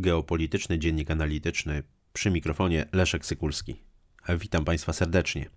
[0.00, 3.76] Geopolityczny Dziennik Analityczny przy mikrofonie Leszek Sykulski.
[4.38, 5.50] Witam Państwa serdecznie.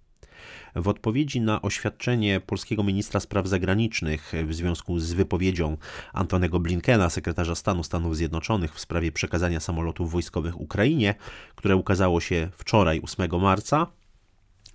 [0.76, 5.78] W odpowiedzi na oświadczenie polskiego ministra spraw zagranicznych w związku z wypowiedzią
[6.14, 11.16] Antonego Blinkena, sekretarza stanu Stanów Zjednoczonych w sprawie przekazania samolotów wojskowych Ukrainie,
[11.56, 13.88] które ukazało się wczoraj 8 marca,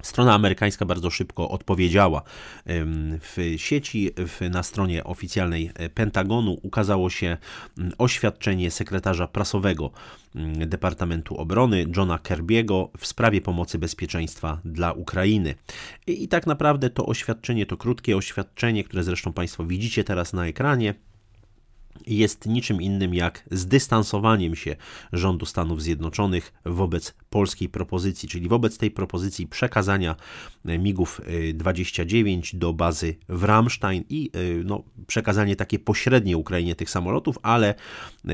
[0.03, 2.23] Strona amerykańska bardzo szybko odpowiedziała.
[3.21, 4.11] W sieci,
[4.51, 7.37] na stronie oficjalnej Pentagonu ukazało się
[7.99, 9.91] oświadczenie sekretarza prasowego
[10.67, 15.55] Departamentu Obrony Johna Kirby'ego w sprawie pomocy bezpieczeństwa dla Ukrainy.
[16.07, 20.95] I tak naprawdę to oświadczenie, to krótkie oświadczenie, które zresztą Państwo widzicie teraz na ekranie,
[22.07, 24.77] jest niczym innym jak zdystansowaniem się
[25.13, 30.17] rządu Stanów Zjednoczonych wobec polskiej propozycji, czyli wobec tej propozycji przekazania
[30.65, 31.21] e, MIGów
[31.55, 37.39] 29 e, do bazy w Ramstein i e, no, przekazanie takie pośrednie Ukrainie tych samolotów,
[37.43, 37.75] ale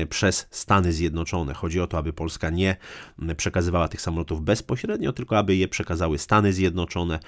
[0.09, 1.53] przez Stany Zjednoczone.
[1.53, 2.75] Chodzi o to, aby Polska nie
[3.37, 7.19] przekazywała tych samolotów bezpośrednio, tylko aby je przekazały Stany Zjednoczone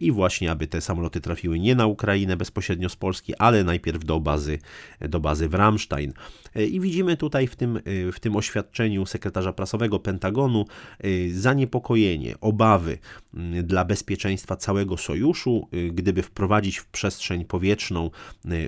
[0.00, 4.20] i właśnie aby te samoloty trafiły nie na Ukrainę bezpośrednio z Polski, ale najpierw do
[4.20, 4.58] bazy,
[5.00, 6.12] do bazy w Ramstein.
[6.70, 7.80] I widzimy tutaj w tym,
[8.12, 10.64] w tym oświadczeniu sekretarza prasowego Pentagonu
[11.32, 12.98] zaniepokojenie, obawy
[13.34, 18.10] mm, dla bezpieczeństwa całego sojuszu, gdyby wprowadzić w przestrzeń powietrzną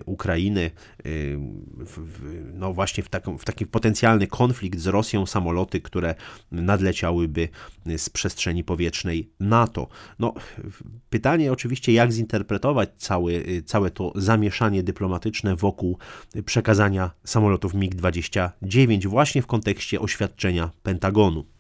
[0.07, 0.71] Ukrainy,
[2.55, 6.15] no właśnie w, taką, w taki potencjalny konflikt z Rosją, samoloty, które
[6.53, 7.49] nadleciałyby
[7.97, 9.89] z przestrzeni powietrznej NATO.
[10.19, 10.35] No,
[11.11, 15.99] pytanie oczywiście, jak zinterpretować cały, całe to zamieszanie dyplomatyczne wokół
[16.45, 21.54] przekazania samolotów MiG-29 właśnie w kontekście oświadczenia Pentagonu.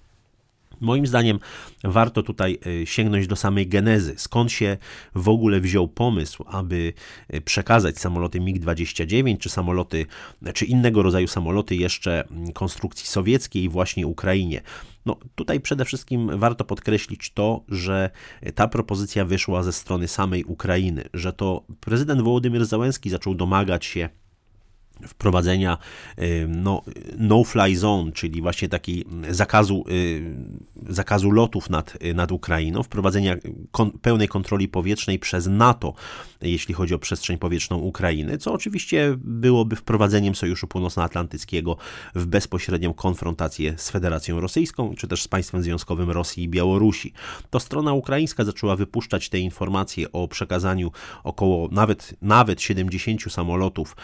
[0.80, 1.38] Moim zdaniem
[1.84, 4.14] warto tutaj e, sięgnąć do samej genezy.
[4.16, 4.76] Skąd się
[5.14, 6.92] w ogóle wziął pomysł, aby
[7.28, 10.06] e, przekazać samoloty MiG-29 czy samoloty,
[10.54, 14.60] czy innego rodzaju samoloty jeszcze mm, konstrukcji sowieckiej właśnie Ukrainie?
[15.06, 18.10] No tutaj przede wszystkim warto podkreślić to, że
[18.54, 24.08] ta propozycja wyszła ze strony samej Ukrainy, że to prezydent Wołodymyr Załęski zaczął domagać się
[25.06, 25.78] wprowadzenia
[26.48, 26.82] no,
[27.18, 29.84] no-fly zone, czyli właśnie taki zakazu,
[30.88, 33.36] zakazu lotów nad, nad Ukrainą, wprowadzenia
[33.70, 35.94] kon, pełnej kontroli powietrznej przez NATO,
[36.42, 41.76] jeśli chodzi o przestrzeń powietrzną Ukrainy, co oczywiście byłoby wprowadzeniem Sojuszu Północnoatlantyckiego
[42.14, 47.12] w bezpośrednią konfrontację z Federacją Rosyjską, czy też z państwem związkowym Rosji i Białorusi.
[47.50, 50.90] To strona ukraińska zaczęła wypuszczać te informacje o przekazaniu
[51.24, 53.96] około nawet, nawet 70 samolotów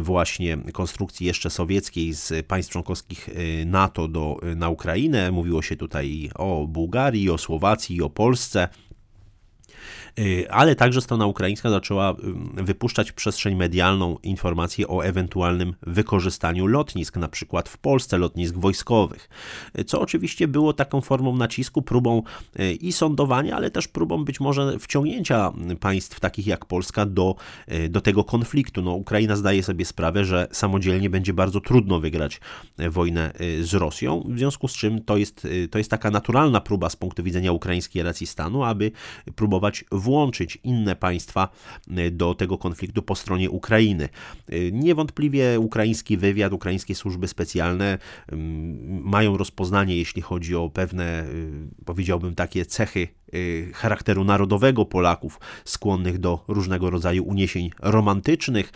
[0.00, 5.30] właśnie konstrukcji jeszcze sowieckiej z państw członkowskich y, NATO do, y, na Ukrainę.
[5.30, 8.68] Mówiło się tutaj o Bułgarii, o Słowacji, o Polsce.
[10.18, 12.14] Y, ale także strona ukraińska zaczęła y,
[12.64, 19.28] wypuszczać w przestrzeń medialną informacje o ewentualnym wykorzystaniu lotnisk, na przykład w Polsce lotnisk wojskowych,
[19.78, 22.22] y, co oczywiście było taką formą nacisku, próbą
[22.80, 27.34] i sądowania, ale też próbą być może wciągnięcia państw takich jak Polska do,
[27.90, 28.82] do tego konfliktu.
[28.82, 32.40] No, Ukraina zdaje sobie sprawę, że samodzielnie będzie bardzo trudno wygrać
[32.90, 36.96] wojnę z Rosją, w związku z czym to jest, to jest taka naturalna próba z
[36.96, 38.92] punktu widzenia ukraińskiej racji stanu, aby
[39.34, 41.48] próbować włączyć inne państwa
[41.90, 44.08] e, do tego konfliktu po stronie Ukrainy.
[44.48, 47.98] E, niewątpliwie ukraiński wywiad, ukraińskie służby specjalne
[48.86, 51.26] mają rozpoznanie, jeśli chodzi o pewne, e,
[51.84, 53.08] powiedziałbym, takie cechy
[53.74, 58.72] charakteru narodowego Polaków, skłonnych do różnego rodzaju uniesień romantycznych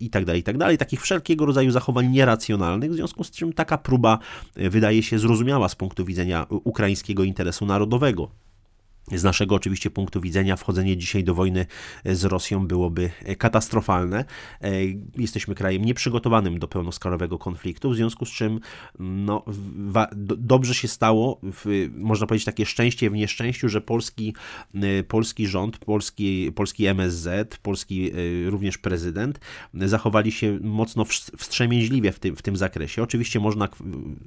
[0.00, 4.18] itd., tak itd., tak takich wszelkiego rodzaju zachowań nieracjonalnych, w związku z czym taka próba
[4.56, 8.45] wydaje się zrozumiała z punktu widzenia ukraińskiego interesu narodowego.
[9.12, 11.66] Z naszego oczywiście punktu widzenia wchodzenie dzisiaj do wojny
[12.04, 14.24] z Rosją byłoby katastrofalne.
[14.62, 14.70] E,
[15.16, 18.60] jesteśmy krajem nieprzygotowanym do pełnoskalowego konfliktu, w związku z czym
[18.98, 19.44] no,
[20.22, 24.34] dobrze się stało, w, można powiedzieć takie szczęście w nieszczęściu, że polski,
[24.74, 29.40] e, polski rząd, polski, polski MSZ, polski e, również prezydent
[29.74, 31.04] zachowali się mocno
[31.36, 33.02] wstrzemięźliwie w tym, w tym zakresie.
[33.02, 33.68] Oczywiście można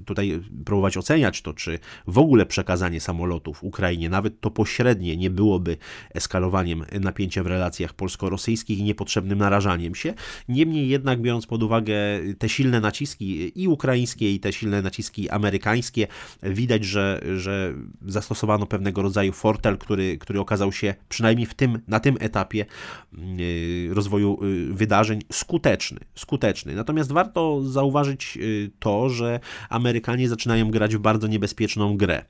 [0.05, 5.29] tutaj próbować oceniać to, czy w ogóle przekazanie samolotów Ukrainie, nawet to po pośrednie nie
[5.29, 5.77] byłoby
[6.13, 10.13] eskalowaniem napięcia w relacjach polsko-rosyjskich i niepotrzebnym narażaniem się.
[10.49, 11.95] Niemniej jednak, biorąc pod uwagę
[12.39, 16.07] te silne naciski i ukraińskie, i te silne naciski amerykańskie,
[16.43, 17.73] widać, że, że
[18.05, 22.65] zastosowano pewnego rodzaju fortel, który, który okazał się przynajmniej w tym, na tym etapie
[23.13, 25.99] yy, rozwoju yy, wydarzeń skuteczny.
[26.15, 26.75] skuteczny.
[26.75, 29.39] Natomiast warto zauważyć yy, to, że
[29.69, 32.25] Amerykanie zaczynają grać w bardzo niebezpieczną grę.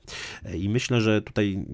[0.58, 1.66] I myślę, że tutaj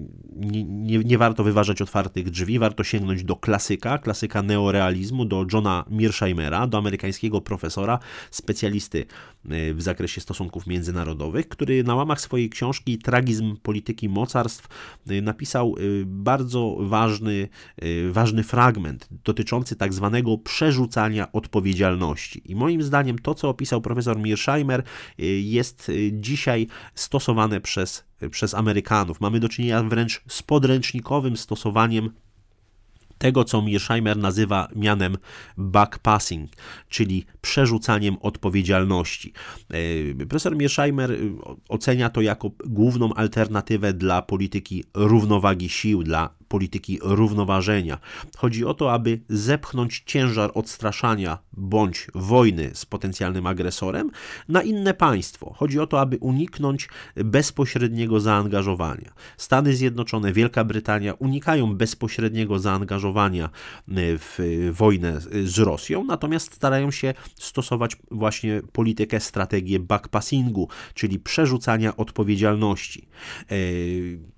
[0.64, 6.66] nie nie, warto wyważać otwartych drzwi, warto sięgnąć do klasyka, klasyka neorealizmu, do Johna Mearsheimera,
[6.66, 7.98] do amerykańskiego profesora,
[8.30, 9.06] specjalisty
[9.52, 14.68] y, w zakresie stosunków międzynarodowych, który na łamach swojej książki Tragizm polityki mocarstw
[15.10, 15.74] y, napisał
[16.06, 17.48] bardzo ważny,
[18.10, 22.42] ważny fragment dotyczący tak zwanego przerzucania odpowiedzialności.
[22.44, 24.82] I moim zdaniem to, co opisał profesor Mearsheimer,
[25.42, 29.20] jest dzisiaj stosowane przez, przez Amerykanów.
[29.20, 32.10] Mamy do czynienia wręcz z podręcznikowym stosowaniem
[33.18, 35.16] tego, co Mearsheimer nazywa mianem
[35.56, 36.50] backpassing,
[36.88, 39.32] czyli przerzucaniem odpowiedzialności.
[40.20, 41.16] E, profesor Mearsheimer e,
[41.68, 47.98] ocenia to jako główną alternatywę dla polityki równowagi sił, dla polityki równoważenia.
[48.36, 54.10] Chodzi o to, aby zepchnąć ciężar odstraszania bądź wojny z potencjalnym agresorem
[54.48, 55.54] na inne państwo.
[55.56, 59.12] Chodzi o to, aby uniknąć bezpośredniego zaangażowania.
[59.36, 63.50] Stany Zjednoczone, Wielka Brytania unikają bezpośredniego zaangażowania e,
[63.96, 64.38] w
[64.72, 73.08] wojnę z Rosją, natomiast starają się stosować właśnie politykę, strategię backpassingu, czyli przerzucania odpowiedzialności.
[73.50, 73.56] E,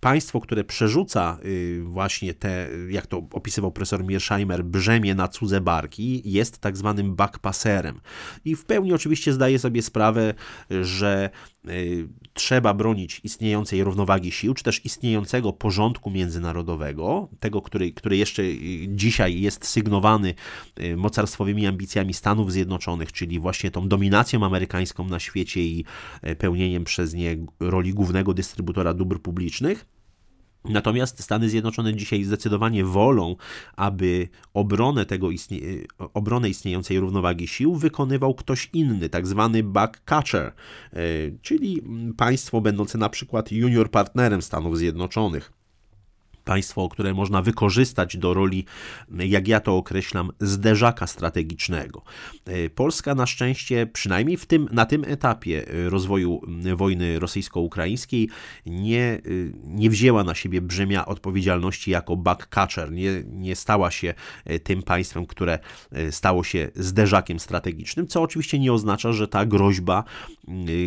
[0.01, 6.23] państwo, które przerzuca e, właśnie te, jak to opisywał profesor Mearsheimer, brzemię na cudze barki,
[6.25, 8.01] jest tak zwanym backpasserem.
[8.45, 10.35] I w pełni oczywiście zdaje sobie sprawę,
[10.83, 11.31] że
[11.69, 18.43] y, trzeba bronić istniejącej równowagi sił, czy też istniejącego porządku międzynarodowego, tego, który, który jeszcze
[18.43, 20.35] y, dzisiaj jest sygnowany
[20.81, 25.85] y, mocarstwowymi ambicjami Stanów Zjednoczonych, czyli właśnie tą dominacją amerykańską na świecie i
[26.39, 29.98] pełnieniem przez nie roli głównego dystrybutora dóbr publicznych
[30.65, 33.37] Natomiast Stany Zjednoczone dzisiaj zdecydowanie wolą,
[33.77, 35.61] aby obronę, tego istnie,
[36.15, 40.53] obronę istniejącej równowagi sił wykonywał ktoś inny, tak zwany backcatcher,
[40.93, 41.01] e,
[41.43, 41.83] czyli
[42.17, 45.58] państwo będące na przykład junior partnerem Stanów Zjednoczonych
[46.49, 48.65] państwo, które można wykorzystać do roli,
[49.19, 52.03] jak ja to określam, zderzaka strategicznego.
[52.47, 56.41] E, Polska na szczęście, przynajmniej w tym, na tym etapie e, rozwoju
[56.77, 58.29] wojny rosyjsko-ukraińskiej,
[58.67, 59.21] nie, e,
[59.65, 64.15] nie wzięła na siebie brzemia odpowiedzialności jako backcatcher, nie, nie stała się
[64.63, 65.59] tym państwem, które
[66.11, 70.05] stało się zderzakiem strategicznym, co oczywiście nie oznacza, że ta groźba,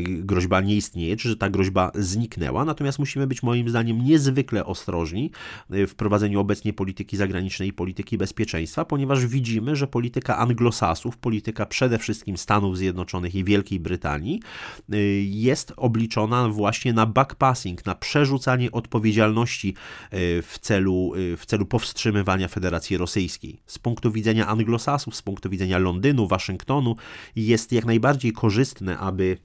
[0.02, 5.32] groźba nie istnieje, czy że ta groźba zniknęła, natomiast musimy być moim zdaniem niezwykle ostrożni,
[5.70, 11.98] w prowadzeniu obecnie polityki zagranicznej i polityki bezpieczeństwa, ponieważ widzimy, że polityka anglosasów, polityka przede
[11.98, 14.40] wszystkim Stanów Zjednoczonych i Wielkiej Brytanii
[14.94, 19.76] y, jest obliczona właśnie na backpassing, na przerzucanie odpowiedzialności y,
[20.42, 23.62] w celu, y, w celu powstrzymywania Federacji Rosyjskiej.
[23.66, 26.96] Z punktu widzenia anglosasów, z punktu widzenia Londynu, Waszyngtonu
[27.36, 29.38] jest jak najbardziej korzystne, aby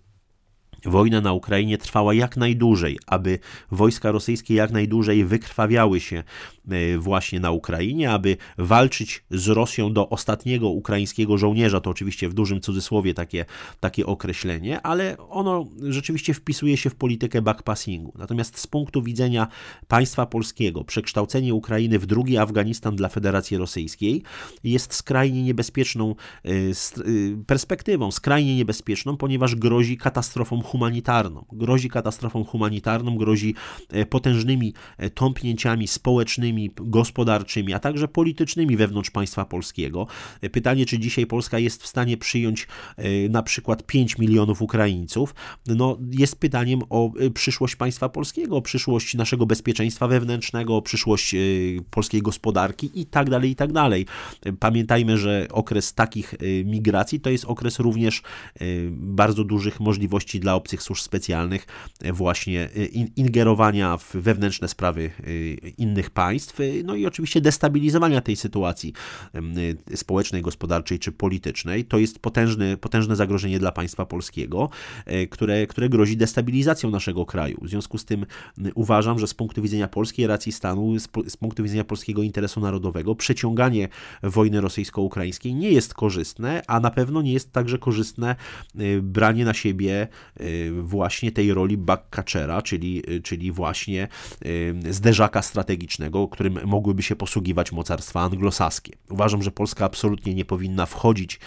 [0.84, 3.38] Wojna na Ukrainie trwała jak najdłużej, aby
[3.70, 6.22] wojska rosyjskie jak najdłużej wykrwawiały się
[6.68, 11.80] e, właśnie na Ukrainie, aby walczyć z Rosją do ostatniego ukraińskiego żołnierza.
[11.80, 13.44] To oczywiście w dużym cudzysłowie takie,
[13.80, 18.12] takie określenie, ale ono rzeczywiście wpisuje się w politykę backpassingu.
[18.18, 19.48] Natomiast z punktu widzenia
[19.88, 24.22] państwa polskiego, przekształcenie Ukrainy w drugi Afganistan dla Federacji Rosyjskiej
[24.64, 26.14] jest skrajnie niebezpieczną
[26.44, 26.52] e, e,
[27.46, 31.44] perspektywą, skrajnie niebezpieczną, ponieważ grozi katastrofą humanitarną.
[31.52, 33.54] Grozi katastrofą humanitarną, grozi
[33.90, 40.06] e, potężnymi e, tąpnięciami społecznymi, gospodarczymi, a także politycznymi wewnątrz państwa polskiego.
[40.40, 42.68] E, pytanie, czy dzisiaj Polska jest w stanie przyjąć
[43.30, 45.34] na przykład 5 milionów Ukraińców,
[45.66, 51.34] no jest pytaniem o przyszłość państwa polskiego, o przyszłość naszego bezpieczeństwa wewnętrznego, o przyszłość
[51.90, 54.06] polskiej gospodarki i tak dalej, i tak dalej.
[54.60, 58.22] Pamiętajmy, że okres takich migracji to jest okres również
[58.90, 61.66] bardzo dużych możliwości dla obcych służb specjalnych
[62.02, 62.84] e, właśnie e,
[63.16, 68.92] ingerowania w wewnętrzne sprawy e, innych państw, no i oczywiście destabilizowania tej sytuacji
[69.94, 71.84] społecznej, gospodarczej czy politycznej.
[71.84, 74.70] To jest potężne, potężne zagrożenie dla państwa polskiego,
[75.30, 77.58] które, które grozi destabilizacją naszego kraju.
[77.62, 78.26] W związku z tym
[78.74, 80.98] uważam, że z punktu widzenia polskiej racji stanu,
[81.28, 83.88] z punktu widzenia polskiego interesu narodowego, przeciąganie
[84.22, 88.36] wojny rosyjsko-ukraińskiej nie jest korzystne, a na pewno nie jest także korzystne
[89.02, 90.08] branie na siebie
[90.82, 94.08] właśnie tej roli backcatchera, czyli, czyli właśnie
[94.90, 98.92] zderzaka strategicznego, którym mogłyby się posługiwać mocarstwa anglosaskie.
[99.10, 101.40] Uważam, że Polska absolutnie nie powinna wchodzić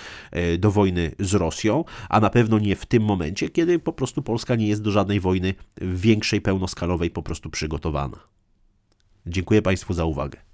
[0.59, 4.55] do wojny z Rosją, a na pewno nie w tym momencie, kiedy po prostu Polska
[4.55, 8.17] nie jest do żadnej wojny większej, pełnoskalowej po prostu przygotowana.
[9.25, 10.48] Dziękuję Państwu za uwagę.